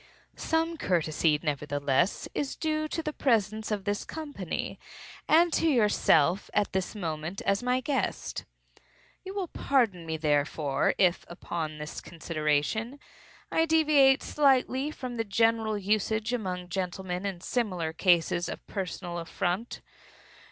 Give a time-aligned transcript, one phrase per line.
[0.35, 4.79] Some courtesy, nevertheless, is due to the presence of this company,
[5.27, 8.45] and to yourself, at this moment, as my guest.
[9.23, 12.99] You will pardon me, therefore, if, upon this consideration,
[13.51, 19.81] I deviate slightly from the general usage among gentlemen in similar cases of personal affront.